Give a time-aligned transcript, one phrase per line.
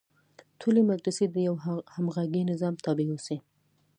[0.59, 1.59] ټولې مدرسې د یوه
[1.95, 3.37] همغږي نظام تابع اوسي.